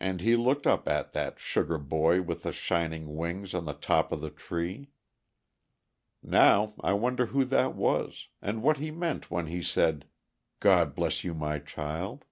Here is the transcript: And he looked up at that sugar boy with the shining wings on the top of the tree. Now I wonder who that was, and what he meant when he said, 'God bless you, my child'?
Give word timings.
And 0.00 0.20
he 0.20 0.34
looked 0.34 0.66
up 0.66 0.88
at 0.88 1.12
that 1.12 1.38
sugar 1.38 1.78
boy 1.78 2.20
with 2.22 2.42
the 2.42 2.50
shining 2.52 3.14
wings 3.14 3.54
on 3.54 3.66
the 3.66 3.72
top 3.72 4.10
of 4.10 4.20
the 4.20 4.28
tree. 4.30 4.90
Now 6.24 6.74
I 6.80 6.94
wonder 6.94 7.26
who 7.26 7.44
that 7.44 7.76
was, 7.76 8.26
and 8.42 8.64
what 8.64 8.78
he 8.78 8.90
meant 8.90 9.30
when 9.30 9.46
he 9.46 9.62
said, 9.62 10.06
'God 10.58 10.96
bless 10.96 11.22
you, 11.22 11.34
my 11.34 11.60
child'? 11.60 12.24